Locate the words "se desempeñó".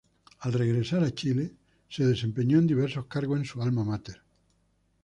1.87-2.57